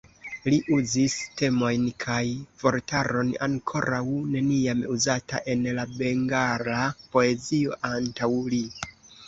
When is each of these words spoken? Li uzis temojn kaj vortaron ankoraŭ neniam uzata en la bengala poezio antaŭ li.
Li 0.51 0.57
uzis 0.75 1.17
temojn 1.41 1.83
kaj 2.05 2.23
vortaron 2.63 3.29
ankoraŭ 3.49 4.01
neniam 4.37 4.83
uzata 4.97 5.45
en 5.55 5.63
la 5.79 5.87
bengala 6.01 6.83
poezio 7.15 7.81
antaŭ 7.95 8.35
li. 8.53 8.67